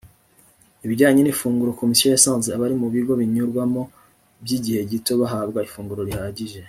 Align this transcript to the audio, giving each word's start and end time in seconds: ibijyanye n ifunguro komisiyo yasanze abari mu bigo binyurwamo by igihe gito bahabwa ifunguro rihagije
ibijyanye 0.85 1.21
n 1.23 1.29
ifunguro 1.33 1.71
komisiyo 1.79 2.07
yasanze 2.13 2.47
abari 2.51 2.75
mu 2.81 2.87
bigo 2.95 3.13
binyurwamo 3.21 3.81
by 4.43 4.51
igihe 4.57 4.81
gito 4.91 5.11
bahabwa 5.21 5.59
ifunguro 5.67 6.01
rihagije 6.09 6.59